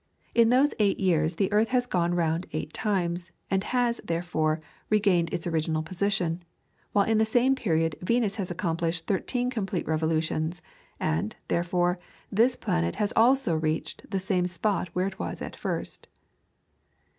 In 0.33 0.49
those 0.49 0.73
eight 0.79 0.99
years 0.99 1.35
the 1.35 1.51
earth 1.51 1.67
has 1.67 1.85
gone 1.85 2.15
round 2.15 2.47
eight 2.53 2.73
times, 2.73 3.29
and 3.51 3.63
has, 3.65 4.01
therefore, 4.03 4.59
regained 4.89 5.31
its 5.31 5.45
original 5.45 5.83
position, 5.83 6.41
while 6.91 7.05
in 7.05 7.19
the 7.19 7.23
same 7.23 7.53
period 7.53 7.95
Venus 8.01 8.37
has 8.37 8.49
accomplished 8.49 9.05
thirteen 9.05 9.51
complete 9.51 9.85
revolutions, 9.87 10.63
and, 10.99 11.35
therefore, 11.49 11.99
this 12.31 12.55
planet 12.55 12.97
also 13.15 13.53
has 13.53 13.61
reached 13.61 14.09
the 14.09 14.19
same 14.19 14.47
spot 14.47 14.89
where 14.93 15.05
it 15.05 15.19
was 15.19 15.39
at 15.39 15.55
first. 15.55 16.07